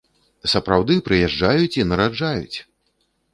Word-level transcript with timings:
Сапраўды 0.53 0.95
прыязджаюць 1.09 1.79
і 1.81 1.85
нараджаюць! 1.91 2.57